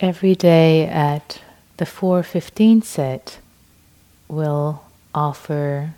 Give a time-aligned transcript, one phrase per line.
[0.00, 1.40] every day at
[1.76, 3.38] the 415 set,
[4.28, 4.82] we'll
[5.14, 5.94] offer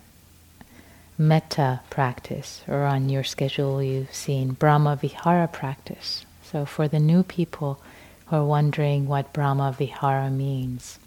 [1.19, 6.25] metta practice, or on your schedule you've seen Brahma Vihara practice.
[6.43, 7.81] So for the new people
[8.27, 10.99] who are wondering what Brahma Vihara means,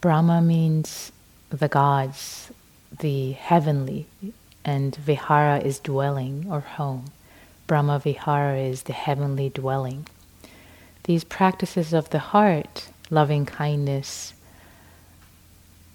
[0.00, 1.12] Brahma means
[1.50, 2.50] the gods,
[3.00, 4.06] the heavenly,
[4.64, 7.06] and Vihara is dwelling or home.
[7.66, 10.06] Brahma Vihara is the heavenly dwelling.
[11.08, 14.34] These practices of the heart, loving kindness,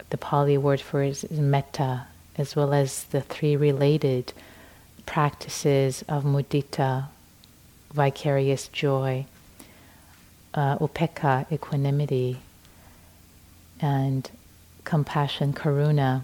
[0.09, 4.33] the Pali word for it is metta, as well as the three related
[5.05, 7.09] practices of mudita,
[7.93, 9.27] vicarious joy,
[10.55, 12.37] uh, upekkha, equanimity,
[13.79, 14.31] and
[14.83, 16.23] compassion, karuna,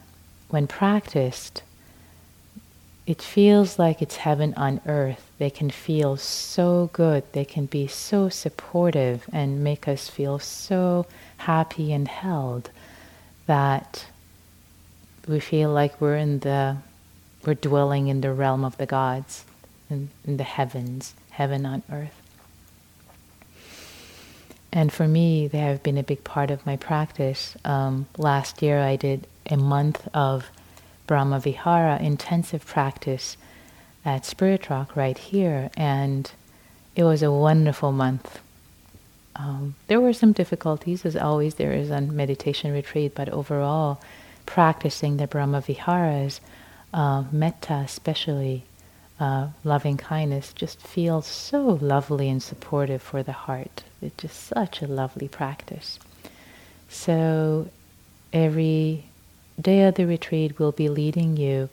[0.49, 1.61] when practiced,
[3.09, 5.31] it feels like it's heaven on earth.
[5.39, 7.23] They can feel so good.
[7.33, 12.69] They can be so supportive and make us feel so happy and held
[13.47, 14.05] that
[15.27, 16.77] we feel like we're in the
[17.47, 19.43] we're dwelling in the realm of the gods
[19.89, 22.21] in, in the heavens heaven on earth
[24.71, 28.79] and for me they have been a big part of my practice um, last year
[28.79, 30.45] i did a month of
[31.09, 33.35] brahma vihara intensive practice
[34.05, 36.31] at spirit rock right here and
[36.95, 38.39] it was a wonderful month
[39.39, 44.01] um, there were some difficulties, as always there is on meditation retreat, but overall,
[44.45, 46.41] practicing the Brahma Viharas,
[46.93, 48.63] uh, metta especially,
[49.17, 53.83] uh, loving kindness, just feels so lovely and supportive for the heart.
[54.01, 55.99] It's just such a lovely practice.
[56.89, 57.69] So
[58.33, 59.05] every
[59.59, 61.69] day of the retreat will be leading you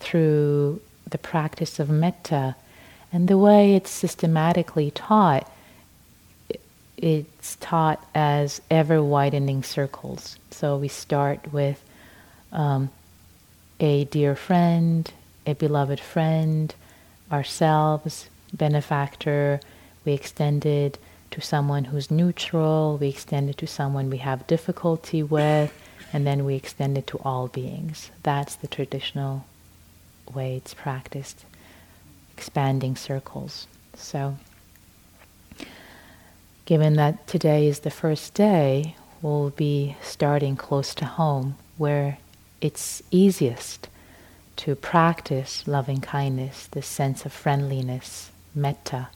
[0.00, 2.56] through the practice of metta
[3.12, 5.50] and the way it's systematically taught
[6.98, 10.36] it's taught as ever widening circles.
[10.50, 11.82] So we start with
[12.50, 12.90] um,
[13.78, 15.10] a dear friend,
[15.46, 16.74] a beloved friend,
[17.30, 19.60] ourselves, benefactor.
[20.04, 20.98] We extend it
[21.30, 22.98] to someone who's neutral.
[23.00, 25.72] We extend it to someone we have difficulty with,
[26.12, 28.10] and then we extend it to all beings.
[28.22, 29.44] That's the traditional
[30.34, 31.44] way it's practiced,
[32.36, 33.66] expanding circles.
[33.94, 34.36] So
[36.64, 42.18] given that today is the first day, we'll be starting close to home where
[42.60, 43.88] it's easiest
[44.56, 49.08] to practice loving kindness, this sense of friendliness, metta.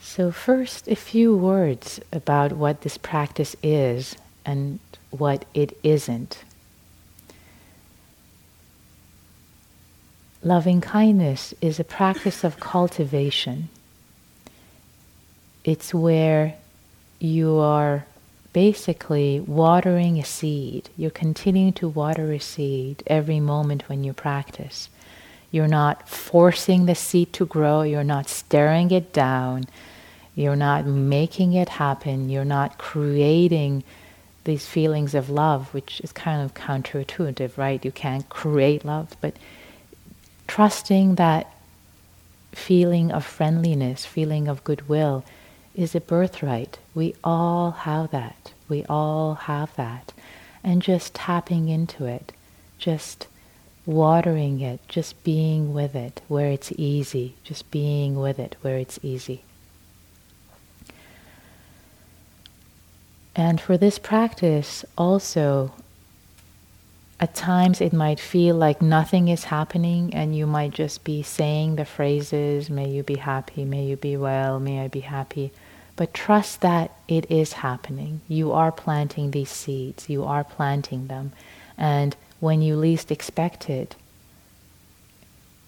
[0.00, 4.78] So, first, a few words about what this practice is and
[5.10, 6.44] what it isn't.
[10.42, 13.68] Loving kindness is a practice of cultivation
[15.64, 16.54] it's where
[17.20, 18.04] you are
[18.52, 20.90] basically watering a seed.
[20.96, 24.88] You're continuing to water a seed every moment when you practice.
[25.50, 29.66] You're not forcing the seed to grow, you're not staring it down,
[30.34, 33.84] you're not making it happen, you're not creating
[34.44, 37.84] these feelings of love, which is kind of counterintuitive, right?
[37.84, 39.36] You can't create love, but
[40.46, 41.52] trusting that
[42.52, 45.24] feeling of friendliness, feeling of goodwill
[45.74, 46.78] is a birthright.
[46.94, 48.52] We all have that.
[48.68, 50.12] We all have that.
[50.62, 52.32] And just tapping into it,
[52.78, 53.26] just
[53.86, 58.98] watering it, just being with it where it's easy, just being with it where it's
[59.02, 59.42] easy.
[63.34, 65.72] And for this practice, also,
[67.18, 71.76] at times it might feel like nothing is happening, and you might just be saying
[71.76, 75.52] the phrases, May you be happy, may you be well, may I be happy.
[75.96, 78.22] But trust that it is happening.
[78.28, 81.32] You are planting these seeds, you are planting them.
[81.78, 83.94] And when you least expect it,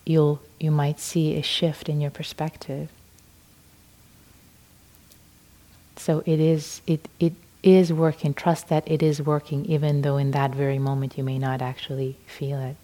[0.05, 2.90] you'll, you might see a shift in your perspective.
[5.96, 7.32] So it is, it, it
[7.66, 8.34] is working.
[8.34, 12.16] Trust that it is working, even though in that very moment you may not actually
[12.26, 12.76] feel it.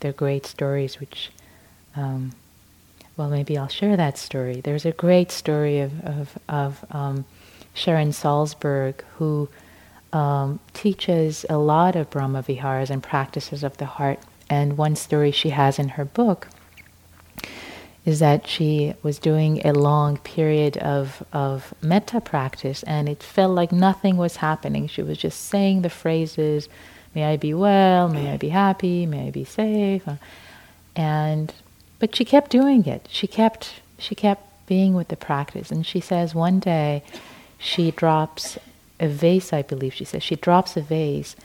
[0.00, 1.30] They're great stories which
[1.96, 2.32] um,
[3.20, 4.62] well, maybe I'll share that story.
[4.62, 7.26] There's a great story of, of, of um,
[7.74, 9.46] Sharon Salzberg who
[10.12, 14.20] um, teaches a lot of Brahma Viharas and practices of the heart.
[14.48, 16.48] And one story she has in her book
[18.06, 23.54] is that she was doing a long period of, of metta practice and it felt
[23.54, 24.88] like nothing was happening.
[24.88, 26.68] She was just saying the phrases,
[27.14, 30.02] may I be well, may I be happy, may I be safe.
[30.96, 31.52] And
[31.98, 33.06] but she kept doing it.
[33.10, 35.70] She kept she kept being with the practice.
[35.70, 37.02] And she says one day
[37.58, 38.58] she drops
[38.98, 40.22] a vase, I believe she says.
[40.22, 41.36] She drops a vase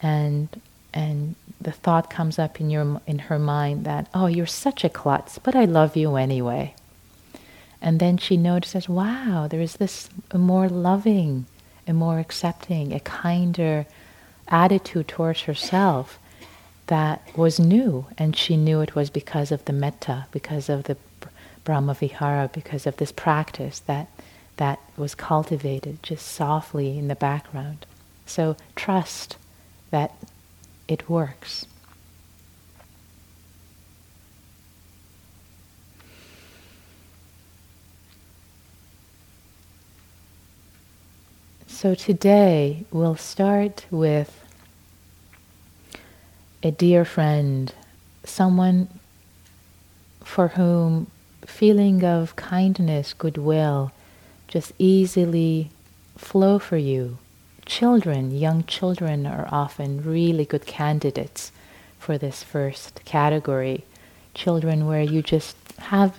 [0.00, 0.48] and
[0.94, 4.88] and the thought comes up in your in her mind that, oh, you're such a
[4.88, 6.74] klutz, but I love you anyway.
[7.80, 11.46] And then she notices, wow, there is this more loving,
[11.86, 13.86] a more accepting, a kinder
[14.48, 16.18] attitude towards herself
[16.88, 18.06] that was new.
[18.16, 20.96] And she knew it was because of the metta, because of the
[21.64, 24.08] Brahma Vihara, because of this practice that,
[24.56, 27.86] that was cultivated just softly in the background.
[28.26, 29.36] So trust
[29.90, 30.17] that
[30.88, 31.66] it works.
[41.66, 44.44] So today we'll start with
[46.62, 47.72] a dear friend,
[48.24, 48.88] someone
[50.24, 51.06] for whom
[51.46, 53.92] feeling of kindness, goodwill
[54.48, 55.70] just easily
[56.16, 57.18] flow for you.
[57.68, 61.52] Children, young children are often really good candidates
[61.98, 63.84] for this first category.
[64.32, 66.16] Children where you just have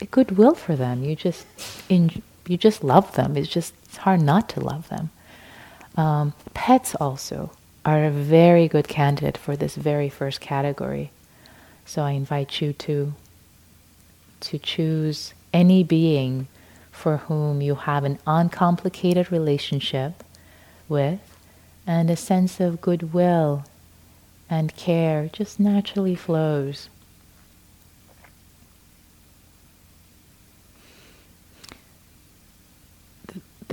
[0.00, 1.02] a goodwill for them.
[1.02, 1.46] You just
[1.88, 3.36] in, you just love them.
[3.36, 5.10] It's just it's hard not to love them.
[5.96, 7.50] Um, pets also
[7.84, 11.10] are a very good candidate for this very first category.
[11.84, 13.14] So I invite you to
[14.42, 16.46] to choose any being
[16.92, 20.23] for whom you have an uncomplicated relationship
[20.88, 21.20] with
[21.86, 23.64] and a sense of goodwill
[24.48, 26.88] and care just naturally flows.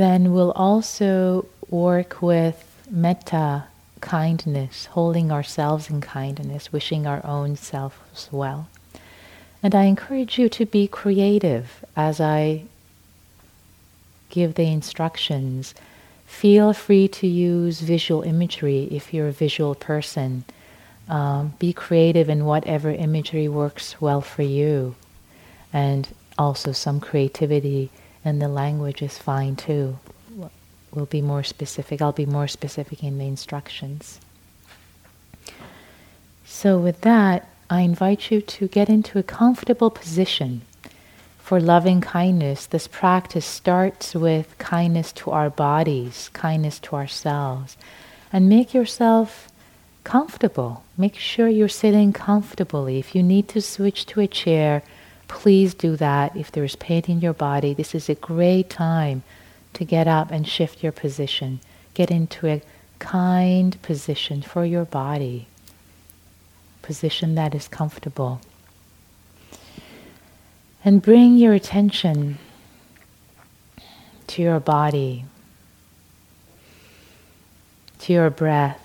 [0.02, 3.66] then we'll also work with metta,
[4.00, 8.68] kindness, holding ourselves in kindness, wishing our own selves well.
[9.62, 12.64] And I encourage you to be creative as I
[14.32, 15.76] give the instructions.
[16.32, 20.44] Feel free to use visual imagery if you're a visual person.
[21.08, 24.96] Um, be creative in whatever imagery works well for you.
[25.72, 26.08] And
[26.40, 27.92] also some creativity
[28.26, 30.00] and the language is fine too.
[30.92, 32.02] We'll be more specific.
[32.02, 34.20] I'll be more specific in the instructions.
[36.46, 40.62] So, with that, I invite you to get into a comfortable position
[41.52, 42.66] for loving kindness.
[42.66, 47.76] This practice starts with kindness to our bodies, kindness to ourselves,
[48.32, 49.52] and make yourself
[50.06, 50.86] comfortable.
[50.98, 53.00] Make sure you're sitting comfortably.
[53.00, 54.82] If you need to switch to a chair,
[55.28, 56.38] please do that.
[56.38, 59.22] If there is pain in your body, this is a great time
[59.74, 61.60] to get up and shift your position.
[61.94, 62.62] Get into a
[63.00, 65.48] kind position for your body,
[66.82, 68.40] position that is comfortable.
[70.84, 72.40] And bring your attention
[74.28, 75.26] to your body,
[78.00, 78.80] to your breath.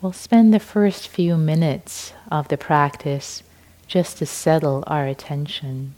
[0.00, 3.42] We'll spend the first few minutes of the practice
[3.88, 5.94] just to settle our attention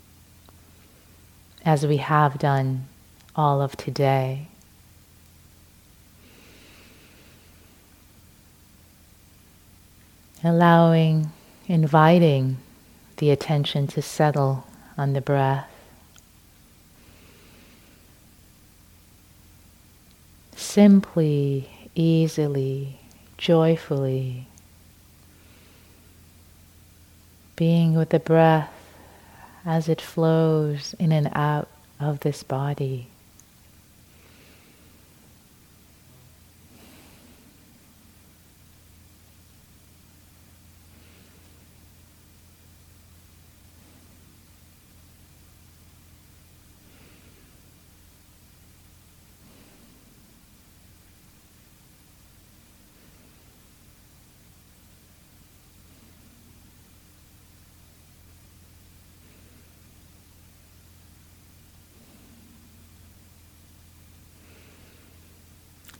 [1.65, 2.87] as we have done
[3.35, 4.47] all of today.
[10.45, 11.33] Allowing,
[11.67, 12.59] inviting
[13.17, 14.68] the attention to settle
[14.99, 15.71] on the breath.
[20.55, 22.99] Simply, easily,
[23.39, 24.49] joyfully
[27.59, 28.73] being with the breath
[29.67, 33.09] as it flows in and out of this body.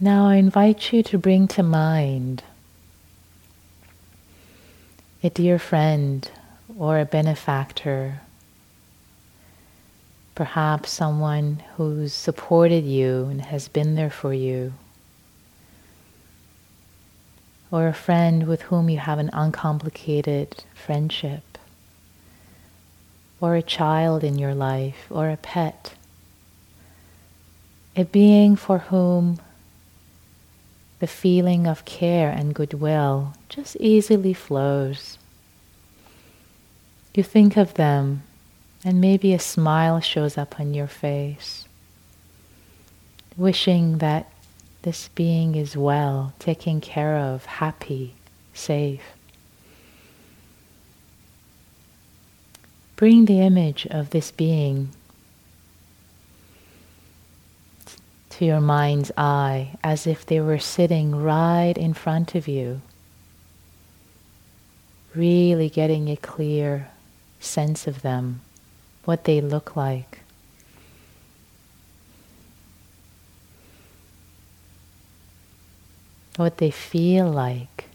[0.01, 2.45] Now I invite you to bring to mind
[5.25, 6.31] a dear friend
[6.79, 8.21] or a benefactor,
[10.37, 14.75] perhaps someone who's supported you and has been there for you,
[17.73, 21.59] or a friend with whom you have an uncomplicated friendship,
[23.41, 25.95] or a child in your life, or a pet,
[27.97, 29.41] a being for whom
[31.01, 35.19] the feeling of care and goodwill just easily flows.
[37.15, 38.23] You think of them
[38.85, 41.67] And maybe a smile shows up on your face,
[43.37, 44.31] wishing that
[44.83, 48.15] this being is well, taken care of, happy,
[48.55, 49.03] safe.
[52.95, 54.91] Bring the image of this being
[58.39, 62.81] to your mind's eye as if they were sitting right in front of you,
[65.13, 66.89] really getting a clear
[67.41, 68.41] sense of them,
[69.05, 70.21] what they look like.
[76.37, 77.87] What they feel like.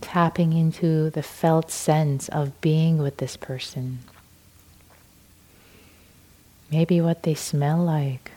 [0.00, 3.98] Tapping into the felt sense of being with this person.
[6.70, 8.30] Maybe what they smell like.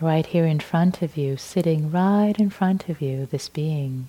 [0.00, 4.08] Right here in front of you, sitting right in front of you, this being.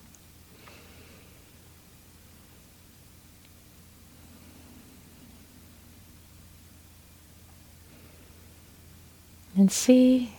[9.56, 10.34] And see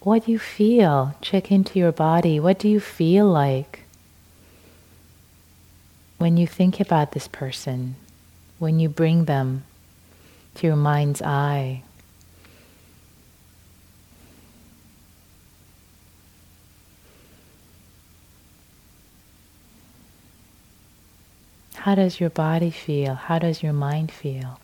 [0.00, 1.14] what you feel.
[1.20, 2.40] Check into your body.
[2.40, 3.80] What do you feel like
[6.16, 7.96] when you think about this person,
[8.58, 9.64] when you bring them
[10.56, 11.82] to your mind's eye?
[21.74, 23.14] How does your body feel?
[23.14, 24.60] How does your mind feel?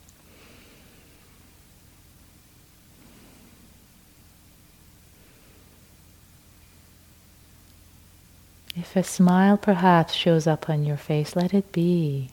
[8.76, 12.28] If a smile perhaps shows up on your face, let it be.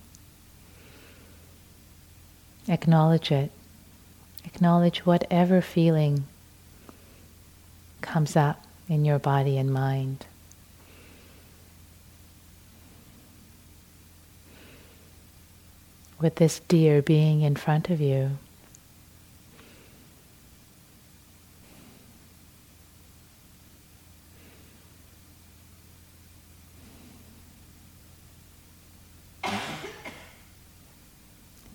[2.68, 3.52] Acknowledge it.
[4.46, 6.26] Acknowledge whatever feeling
[8.02, 10.26] comes up in your body and mind.
[16.20, 18.38] With this dear being in front of you.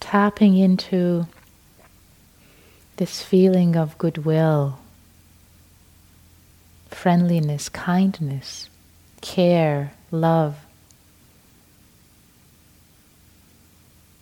[0.08, 1.26] Tapping into
[2.96, 4.78] this feeling of goodwill,
[6.88, 8.70] friendliness, kindness,
[9.20, 10.56] care, love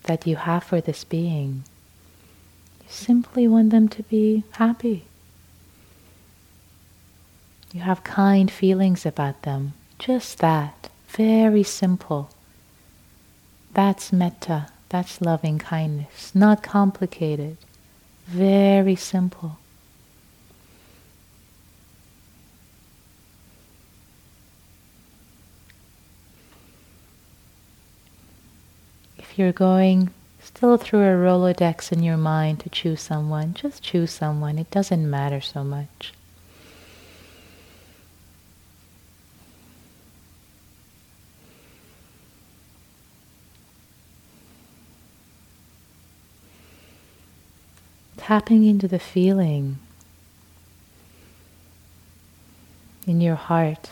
[0.06, 1.62] that you have for this being.
[2.80, 5.04] You simply want them to be happy.
[7.72, 9.74] You have kind feelings about them.
[10.00, 10.88] Just that.
[11.06, 12.30] Very simple.
[13.72, 14.66] That's metta.
[14.88, 16.34] That's loving kindness.
[16.34, 17.56] Not complicated.
[18.26, 19.58] Very simple.
[29.18, 34.10] If you're going still through a Rolodex in your mind to choose someone, just choose
[34.10, 34.58] someone.
[34.58, 36.14] It doesn't matter so much.
[48.16, 49.78] Tapping into the feeling
[53.06, 53.90] in your heart,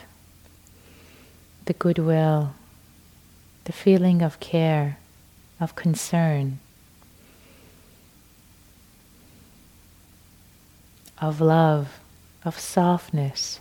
[1.66, 2.54] the goodwill,
[3.64, 4.98] the feeling of care,
[5.60, 6.58] of concern,
[11.18, 12.00] of love,
[12.44, 13.60] of softness.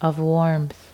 [0.00, 0.91] Of warmth,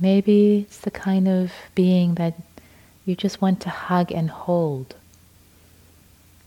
[0.00, 2.34] Maybe it's the kind of being that
[3.04, 4.94] you just want to hug and hold.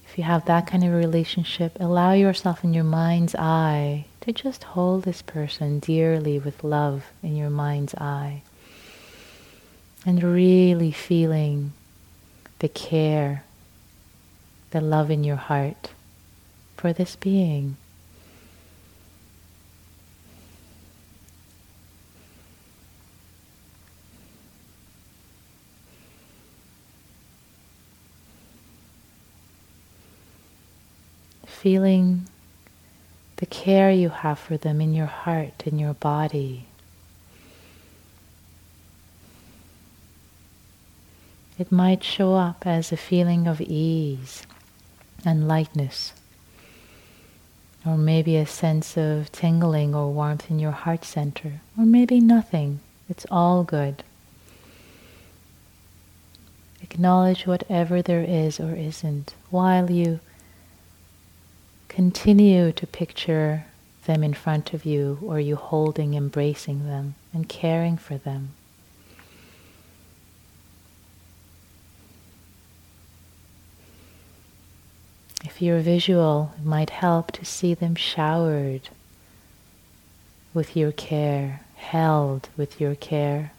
[0.08, 4.64] If you have that kind of relationship, allow yourself in your mind's eye to just
[4.64, 8.42] hold this person dearly with love in your mind's eye.
[10.06, 11.74] And really feeling
[12.60, 13.44] the care,
[14.72, 15.92] the love in your heart
[16.78, 17.78] for this being.
[31.62, 32.26] Feeling
[33.36, 36.66] the care you have for them in your heart, in your body.
[41.60, 44.42] It might show up as a feeling of ease
[45.24, 46.14] and lightness,
[47.86, 52.80] or maybe a sense of tingling or warmth in your heart center, or maybe nothing.
[53.08, 54.04] It's all good.
[56.82, 60.22] Acknowledge whatever there is or isn't while you
[61.92, 63.66] continue to picture
[64.06, 68.54] them in front of you or you holding, embracing them, and caring for them.
[75.44, 78.88] If you're visual, it might help to see them showered
[80.54, 83.52] with your care, held with your care.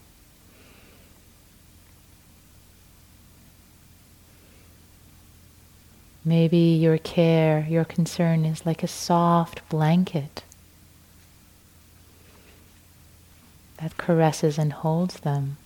[6.24, 10.44] Maybe your care, your concern is like a soft blanket
[13.78, 15.56] that caresses and holds them.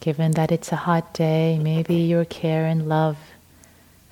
[0.00, 3.18] Given that it's a hot day, maybe your care and love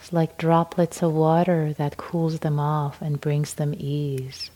[0.03, 4.51] is like droplets of water that cools them off and brings them ease.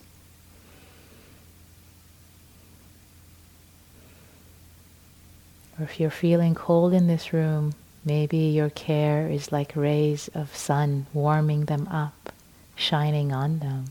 [5.81, 7.73] Or if you're feeling cold in this room,
[8.05, 12.31] maybe your care is like rays of sun warming them up,
[12.75, 13.85] shining on them.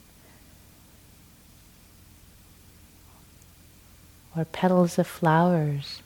[4.37, 6.01] Or petals of flowers,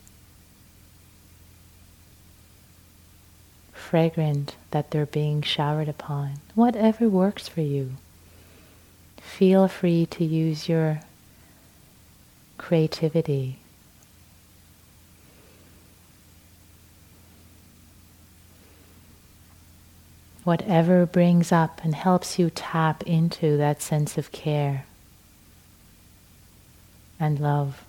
[3.74, 6.36] fragrant that they're being showered upon.
[6.54, 7.90] Whatever works for you.
[9.18, 11.00] Feel free to use your
[12.56, 13.58] creativity
[20.44, 24.84] whatever brings up and helps you tap into that sense of care
[27.18, 27.84] and love.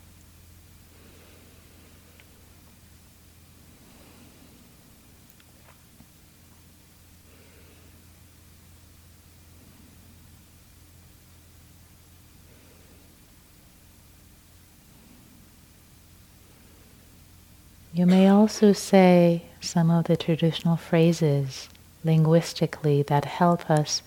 [17.94, 21.70] You may also say some of the traditional phrases
[22.06, 24.02] linguistically that help us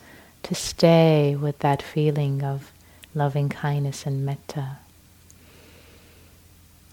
[0.44, 2.72] to stay with that feeling of
[3.14, 4.78] loving kindness and metta.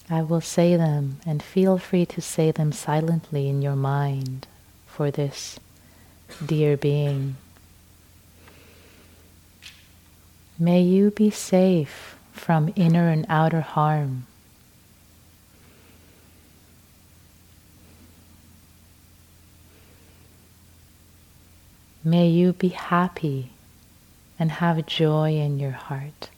[0.10, 4.48] I will say them and feel free to say them silently in your mind
[4.86, 5.60] for this
[6.46, 7.38] dear being.
[10.60, 14.28] May you be safe from inner and outer harm.
[22.08, 23.50] May you be happy
[24.38, 26.30] and have joy in your heart.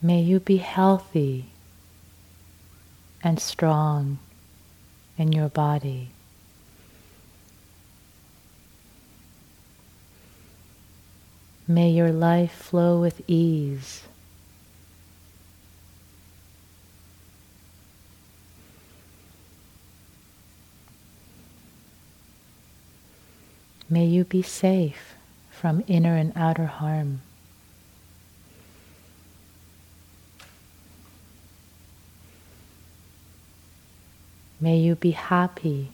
[0.00, 1.46] May you be healthy
[3.20, 4.18] and strong
[5.18, 6.10] in your body.
[11.66, 14.02] May your life flow with ease
[23.88, 25.14] May you be safe
[25.50, 27.20] from inner and outer harm.
[34.60, 35.90] May you be happy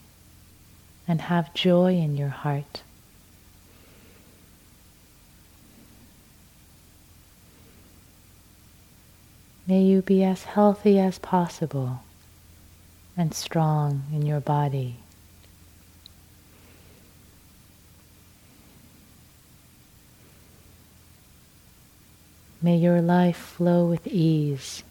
[1.06, 2.82] and have joy in your heart.
[9.66, 12.02] May you be as healthy as possible
[13.16, 14.96] and strong in your body.
[22.64, 24.84] May your life flow with ease.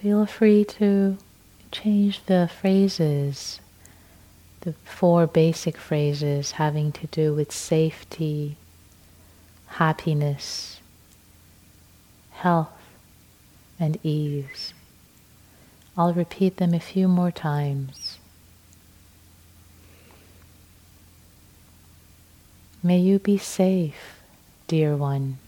[0.00, 1.18] Feel free to
[1.72, 3.58] change the phrases,
[4.60, 8.56] the four basic phrases having to do with safety,
[9.66, 10.78] happiness,
[12.30, 12.68] health,
[13.80, 14.72] and ease.
[15.96, 18.18] I'll repeat them a few more times.
[22.82, 24.20] May you be safe,
[24.66, 25.38] dear one.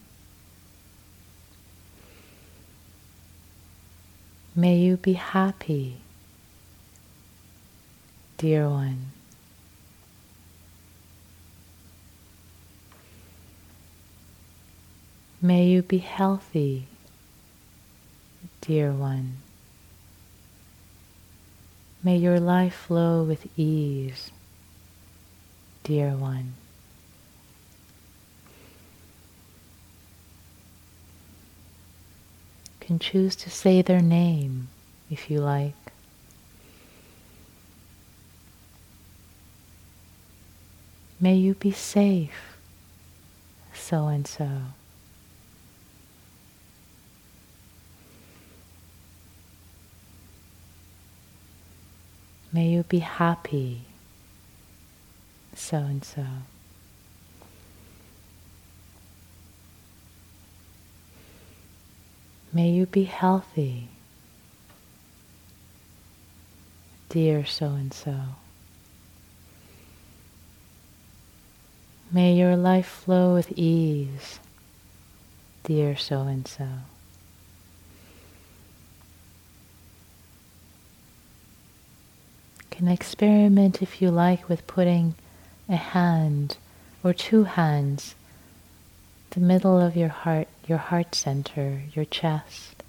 [4.55, 5.99] May you be happy,
[8.39, 9.11] dear one.
[15.43, 16.87] May you be healthy,
[18.63, 19.37] dear one.
[22.07, 24.31] May your life flow with ease,
[25.83, 26.55] dear one.
[32.79, 34.69] can choose to say their name
[35.11, 35.75] if you like.
[41.19, 42.57] May you be safe,
[43.75, 44.49] so and so.
[52.57, 53.83] May you be happy,
[55.55, 56.25] so and so.
[62.55, 63.89] May you be healthy,
[67.11, 68.17] dear so and so.
[72.11, 74.41] May your life flow with ease,
[75.65, 76.67] dear so and so.
[82.77, 85.15] Can experiment if you like with putting
[85.67, 86.59] a hand
[87.03, 88.15] or two hands
[89.31, 92.83] the middle of your heart, your heart center, your chest,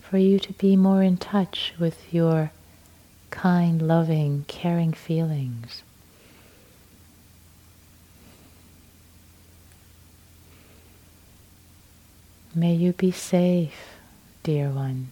[0.00, 2.52] for you to be more in touch with your
[3.30, 5.82] kind, loving, caring feelings.
[12.54, 13.96] May you be safe,
[14.44, 15.08] dear one.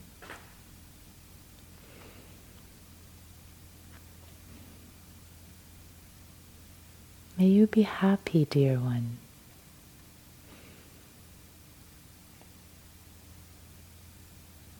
[7.39, 9.19] May you be happy, dear one.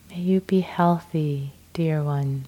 [0.09, 2.45] May you be healthy, dear one.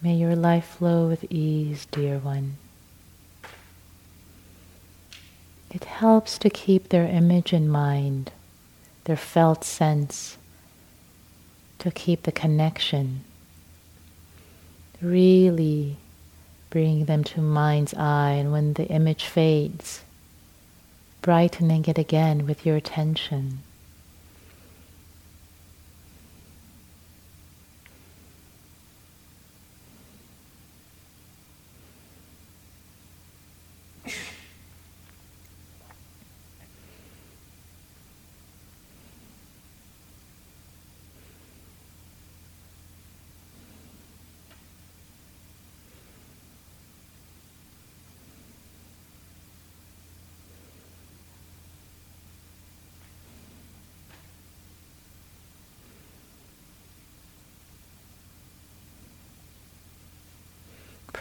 [0.00, 2.56] May your life flow with ease, dear one.
[5.72, 8.30] It helps to keep their image in mind,
[9.04, 10.38] their felt sense,
[11.80, 13.24] to keep the connection.
[15.02, 15.96] Really
[16.70, 20.02] bring them to mind's eye, and when the image fades,
[21.22, 23.60] brightening it again with your attention.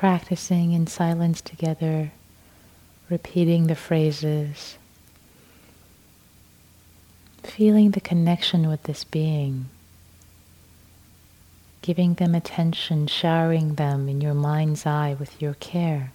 [0.05, 2.11] Practicing in silence together,
[3.09, 4.77] repeating the phrases,
[7.41, 9.65] feeling the connection with this being,
[11.81, 16.11] giving them attention, showering them in your mind's eye with your care.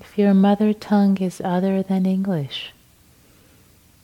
[0.00, 2.72] If your mother tongue is other than English,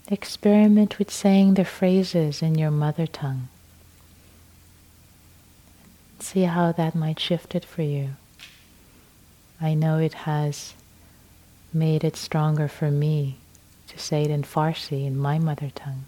[0.06, 3.48] experiment with saying the phrases in your mother tongue.
[6.20, 8.10] See how that might shift it for you.
[9.60, 10.74] I know it has
[11.72, 13.38] made it stronger for me
[13.88, 16.04] to say it in Farsi, in my mother tongue.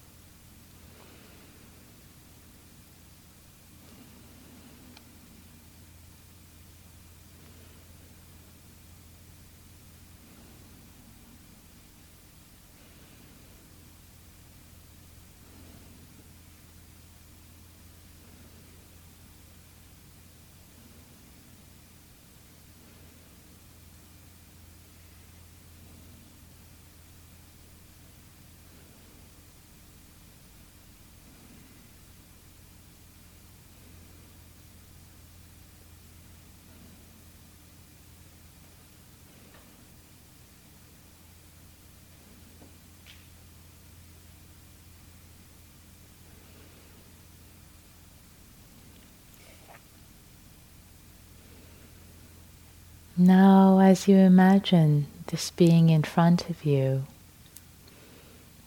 [53.19, 57.05] Now, as you imagine this being in front of you,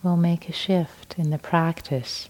[0.02, 2.30] we'll make a shift in the practice.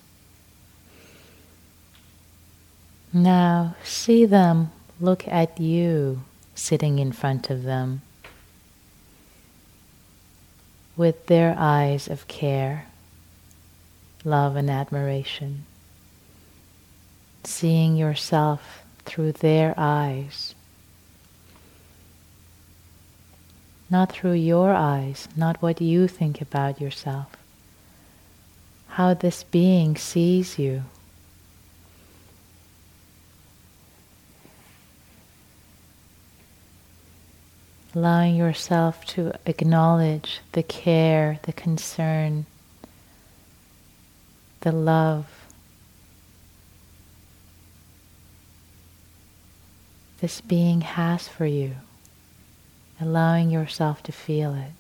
[3.14, 6.24] Now, see them look at you
[6.56, 8.02] sitting in front of them
[10.98, 12.88] with their eyes of care,
[14.26, 15.66] love, and admiration,
[17.46, 20.54] seeing yourself through their eyes.
[23.90, 27.28] Not through your eyes, not what you think about yourself.
[28.90, 30.84] How this being sees you.
[37.96, 42.46] allowing yourself to acknowledge the care, the concern,
[44.62, 45.28] the love.
[50.22, 51.76] This being has for you,
[53.02, 54.72] allowing yourself to feel it.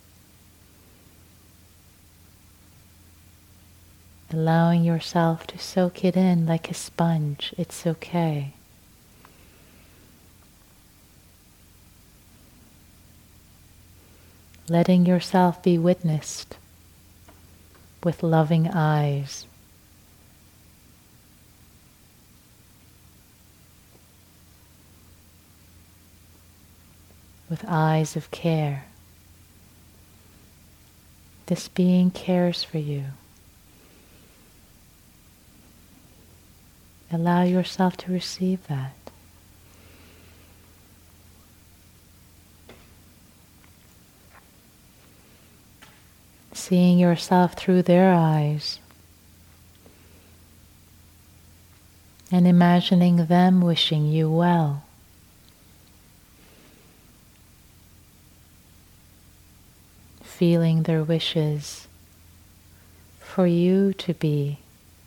[4.31, 8.53] Allowing yourself to soak it in like a sponge, it's okay.
[14.69, 16.57] letting yourself be witnessed
[18.03, 19.45] with loving eyes.
[27.49, 28.85] With eyes of care.
[31.47, 33.05] This being cares for you.
[37.11, 38.93] Allow yourself to receive that.
[46.69, 48.79] seeing yourself through their eyes,
[52.31, 54.83] and imagining them wishing you well.
[60.39, 61.89] Feeling their wishes
[63.19, 64.59] for you to be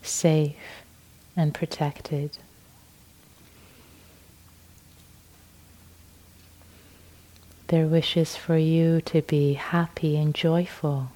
[0.03, 0.83] safe
[1.35, 2.37] and protected.
[7.69, 11.07] Their wishes for you to be happy and joyful.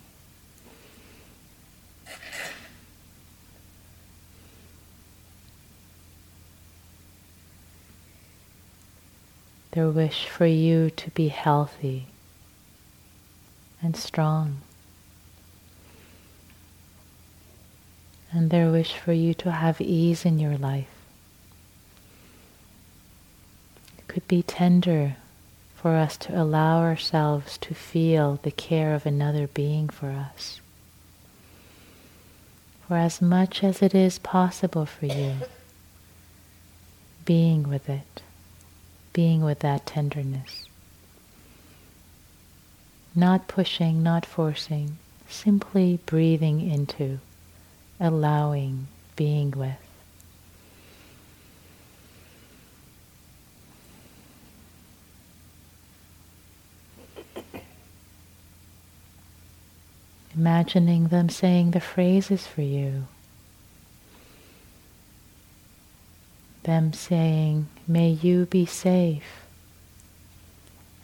[9.73, 12.07] their wish for you to be healthy
[13.81, 14.57] and strong,
[18.31, 20.89] and their wish for you to have ease in your life.
[23.97, 25.15] It could be tender
[25.75, 30.59] for us to allow ourselves to feel the care of another being for us.
[32.87, 35.35] For as much as it is possible for you,
[37.25, 38.21] being with it
[39.17, 40.66] being with that tenderness.
[43.17, 47.19] Not pushing, not forcing, simply breathing into,
[47.99, 49.75] allowing, being with.
[60.35, 63.07] Imagining them saying the phrases for you.
[66.67, 69.45] them saying, May you be safe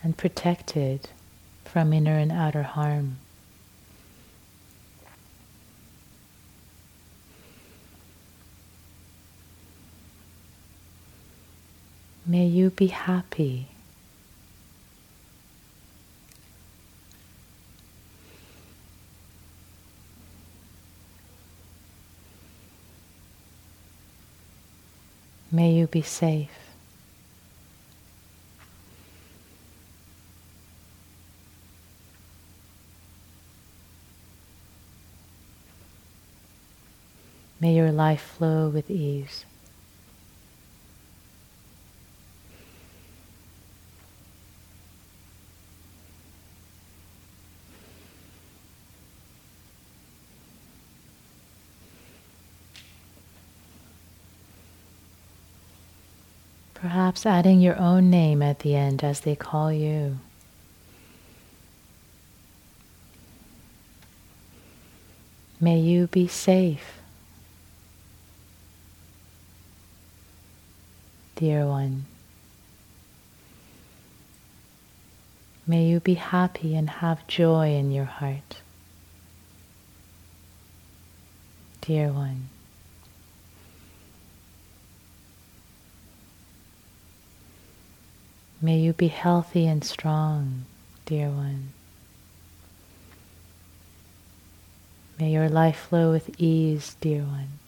[0.04, 1.10] and protected
[1.74, 3.18] from inner and outer harm.
[12.28, 13.70] May you be happy
[25.52, 26.63] May you be safe.
[37.64, 39.46] May your life flow with ease.
[56.74, 60.18] Perhaps adding your own name at the end as they call you.
[65.62, 67.00] May you be safe,
[71.36, 72.06] dear one.
[75.66, 78.58] May you be happy and have joy in your heart,
[81.82, 82.50] dear one.
[88.62, 90.66] May you be healthy and strong,
[91.06, 91.74] dear one.
[95.20, 97.63] May your life flow with ease, dear one.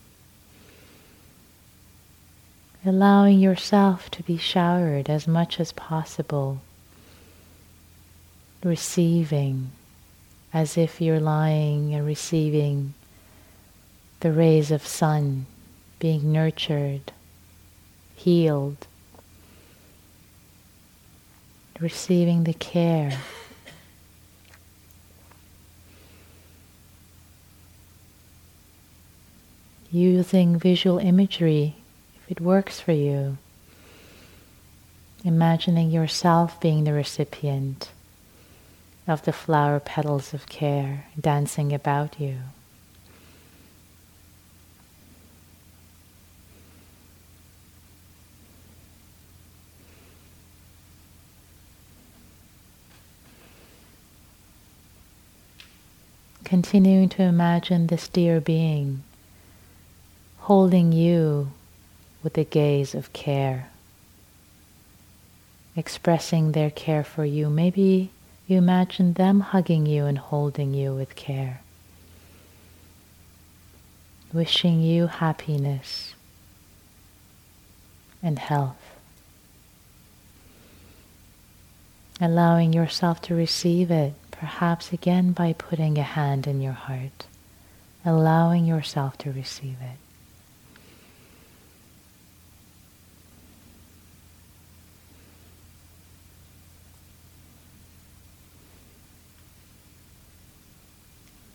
[2.87, 6.61] Allowing yourself to be showered as much as possible,
[8.63, 9.71] receiving
[10.53, 12.93] as if you're lying and receiving
[14.19, 15.47] the rays of sun,
[15.97, 17.11] being nurtured,
[18.15, 18.85] healed,
[21.79, 23.17] receiving the care.
[29.91, 31.77] Using visual imagery
[32.25, 33.37] if it works for you.
[35.23, 37.91] Imagining yourself being the recipient
[39.07, 42.37] of the flower petals of care dancing about you.
[56.43, 59.03] Continuing to imagine this dear being
[60.39, 61.51] holding you
[62.25, 63.69] with a gaze of care,
[65.75, 67.51] expressing their care for you.
[67.51, 68.09] Maybe
[68.47, 71.61] you imagine them hugging you and holding you with care,
[74.33, 76.15] wishing you happiness
[78.23, 78.81] and health.
[82.19, 87.27] Allowing yourself to receive it perhaps again by putting a hand in your heart,
[88.03, 90.04] allowing yourself to receive it.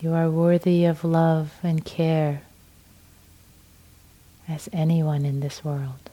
[0.01, 2.43] You are worthy of love and care
[4.49, 6.11] as anyone in this world.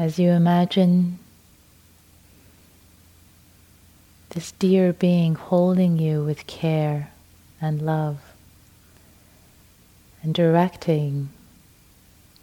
[0.00, 1.18] as you imagine
[4.30, 7.10] this dear being holding you with care
[7.60, 8.18] and love
[10.22, 11.28] and directing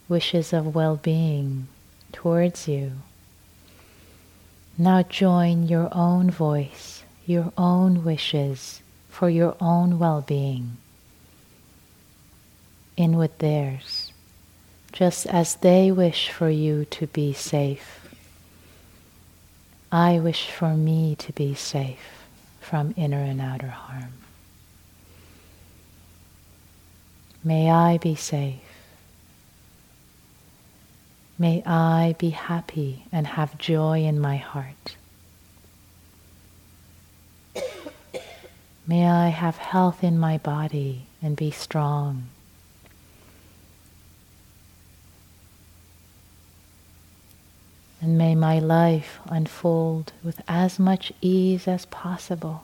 [0.07, 1.67] wishes of well-being
[2.11, 2.91] towards you.
[4.77, 10.77] Now join your own voice, your own wishes for your own well-being
[12.95, 14.11] in with theirs
[14.91, 18.09] just as they wish for you to be safe.
[19.91, 22.25] I wish for me to be safe
[22.59, 24.13] from inner and outer harm.
[27.43, 28.66] May I be safe.
[31.39, 34.95] May I be happy and have joy in my heart.
[38.87, 42.29] May I have health in my body and be strong.
[48.01, 52.63] And may my life unfold with as much ease as possible.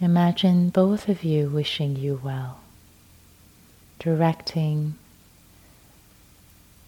[0.00, 2.60] Imagine both of you wishing you well,
[3.98, 4.94] directing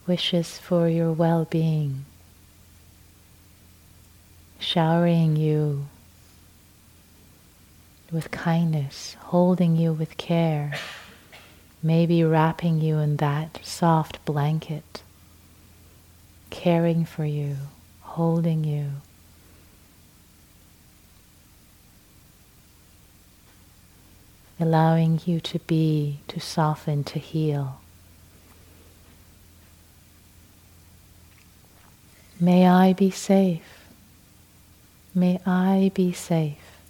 [0.06, 2.04] wishes for your well-being,
[4.58, 5.86] showering you
[8.10, 10.74] with kindness, holding you with care,
[11.82, 15.02] maybe wrapping you in that soft blanket
[16.52, 17.56] caring for you,
[18.02, 18.90] holding you.
[24.60, 27.80] Allowing you to be, to soften, to heal.
[32.42, 33.86] May I be safe.
[35.14, 36.80] May I be safe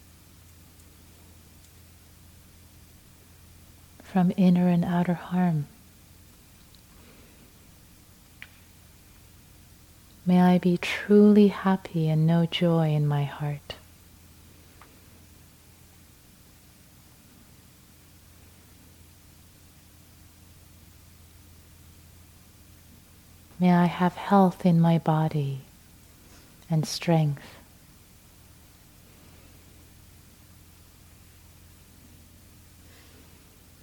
[4.03, 5.67] from inner and outer harm.
[10.25, 13.75] May I be truly happy and know joy in my heart.
[23.63, 25.61] May I have health in my body
[26.69, 27.45] and strength.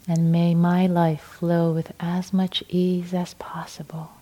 [0.06, 4.19] And may my life flow with as much ease as possible.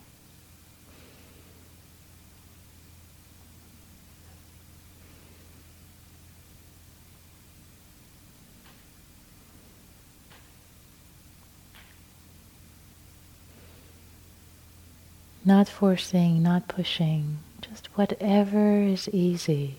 [15.47, 19.75] Not forcing, not pushing, just whatever is easy.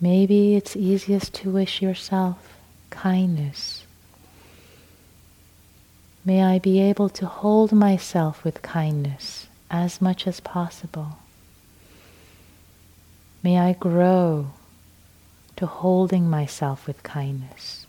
[0.00, 2.56] Maybe it's easiest to wish yourself
[2.90, 3.86] kindness.
[6.24, 11.20] May I be able to hold myself with kindness as much as possible.
[13.44, 14.50] May I grow
[15.54, 17.86] to holding myself with kindness.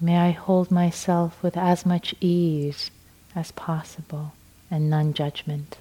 [0.00, 2.90] May I hold myself with as much ease
[3.34, 4.34] as possible
[4.70, 5.78] and non judgment.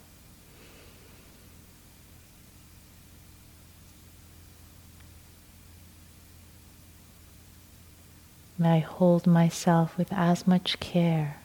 [8.57, 11.37] May I hold myself with as much care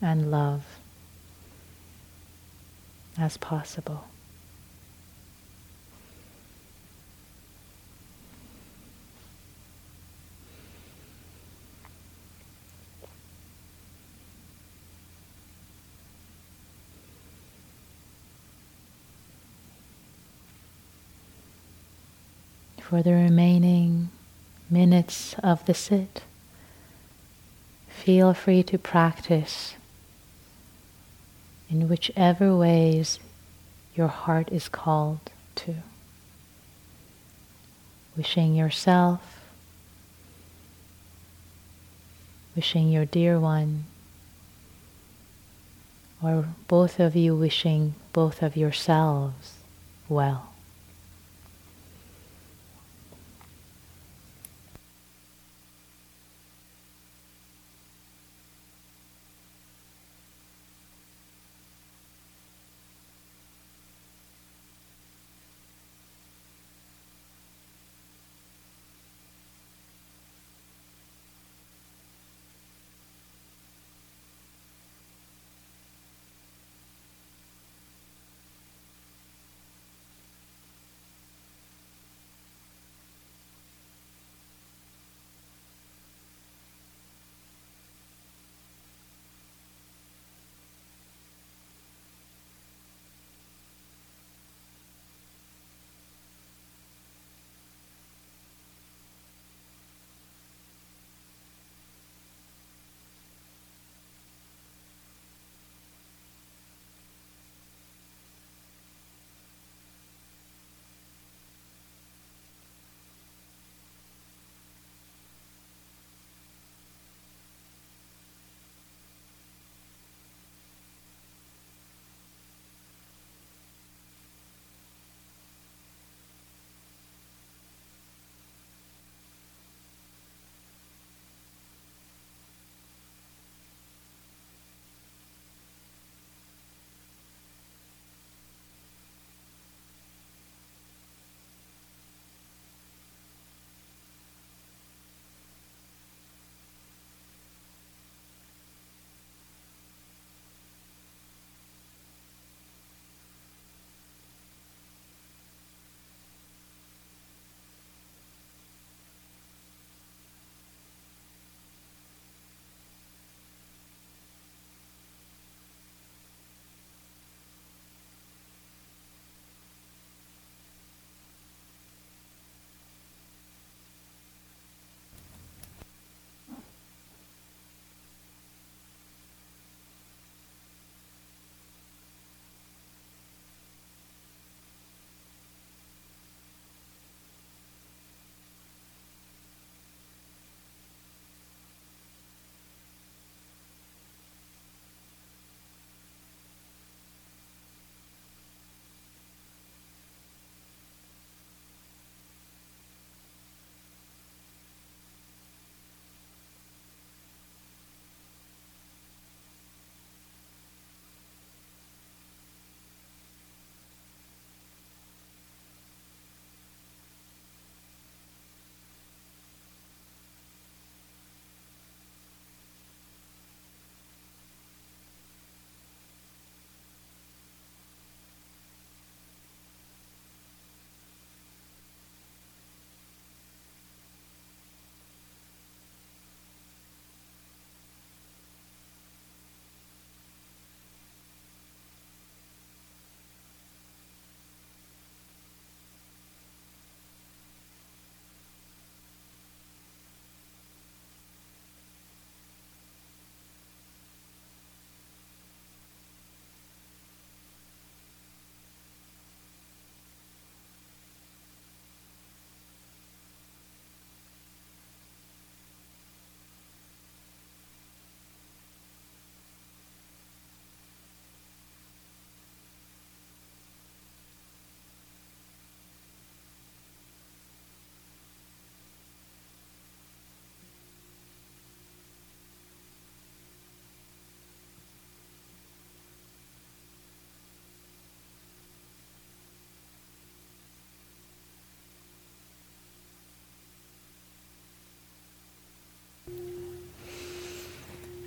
[0.00, 0.64] and love
[3.18, 4.04] as possible.
[22.88, 24.10] For the remaining
[24.68, 26.22] minutes of the sit.
[27.88, 29.74] Feel free to practice
[31.70, 33.18] in whichever ways
[33.94, 35.76] your heart is called to.
[38.18, 39.40] Wishing yourself,
[42.54, 43.84] wishing your dear one,
[46.22, 49.54] or both of you wishing both of yourselves
[50.08, 50.53] well.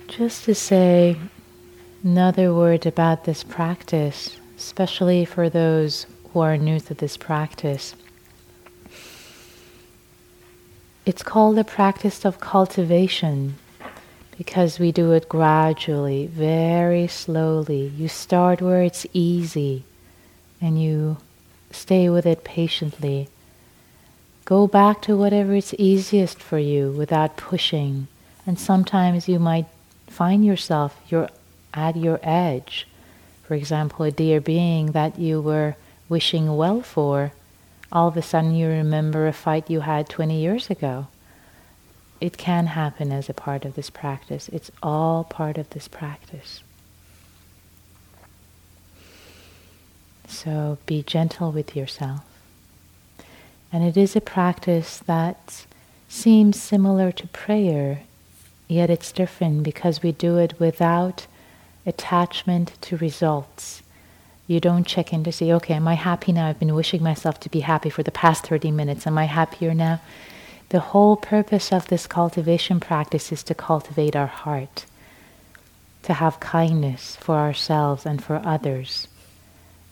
[0.08, 1.16] Just to say
[2.02, 7.94] another word about this practice, especially for those who are new to this practice.
[11.04, 13.56] It's called the practice of cultivation
[14.36, 17.92] because we do it gradually, very slowly.
[17.94, 19.84] You start where it's easy
[20.58, 21.18] and you
[21.70, 23.28] stay with it patiently.
[24.46, 28.08] Go back to whatever is easiest for you without pushing.
[28.46, 29.66] And sometimes you might
[30.08, 31.28] find yourself you're
[31.74, 32.86] at your edge.
[33.44, 35.76] For example, a dear being that you were
[36.08, 37.32] wishing well for,
[37.90, 41.06] all of a sudden you remember a fight you had 20 years ago.
[42.20, 44.48] It can happen as a part of this practice.
[44.48, 46.62] It's all part of this practice.
[50.26, 52.20] So be gentle with yourself.
[53.72, 55.64] And it is a practice that
[56.08, 58.00] seems similar to prayer,
[58.68, 61.26] yet it's different because we do it without
[61.86, 63.82] attachment to results.
[64.46, 66.48] You don't check in to see, okay, am I happy now?
[66.48, 69.06] I've been wishing myself to be happy for the past 30 minutes.
[69.06, 70.00] Am I happier now?
[70.70, 74.84] The whole purpose of this cultivation practice is to cultivate our heart,
[76.02, 79.08] to have kindness for ourselves and for others.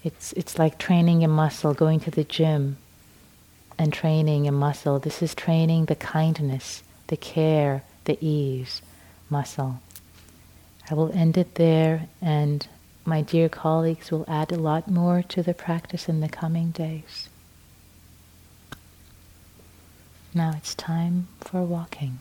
[0.05, 2.77] It's, it's like training a muscle, going to the gym
[3.79, 4.99] and training a muscle.
[4.99, 8.83] This is training the kindness, the care, the ease
[9.31, 9.81] muscle.
[10.91, 12.67] I will end it there, and
[13.05, 17.29] my dear colleagues will add a lot more to the practice in the coming days.
[20.35, 22.21] Now it's time for walking.